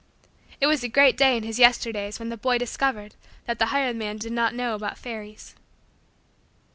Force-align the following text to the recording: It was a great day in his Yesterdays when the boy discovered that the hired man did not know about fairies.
It 0.59 0.65
was 0.65 0.83
a 0.83 0.89
great 0.89 1.15
day 1.15 1.37
in 1.37 1.43
his 1.43 1.59
Yesterdays 1.59 2.17
when 2.17 2.29
the 2.29 2.35
boy 2.35 2.57
discovered 2.57 3.13
that 3.45 3.59
the 3.59 3.67
hired 3.67 3.95
man 3.97 4.17
did 4.17 4.31
not 4.31 4.55
know 4.55 4.73
about 4.73 4.97
fairies. 4.97 5.53